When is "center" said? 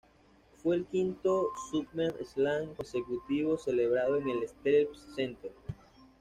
5.15-5.51